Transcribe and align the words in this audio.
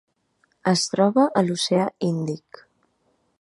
Es 0.71 0.85
troba 0.93 1.25
a 1.41 1.43
l'oceà 1.49 1.85
Índic. 2.09 2.65